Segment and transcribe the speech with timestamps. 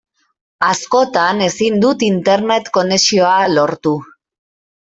[0.67, 3.97] Askotan ezin dut Internet konexioa lortu.